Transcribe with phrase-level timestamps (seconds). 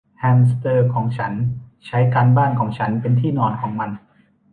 [0.17, 1.33] แฮมสเตอร์ของฉัน
[1.85, 3.91] ใช้การบ้านของฉันเป็นที่นอนของมัน